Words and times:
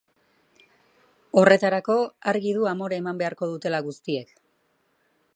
Horretarako, 1.41 1.97
argi 2.31 2.53
du 2.59 2.65
amore 2.71 2.99
eman 3.01 3.19
beharko 3.21 3.51
dutela 3.53 3.83
guztiek. 3.89 4.33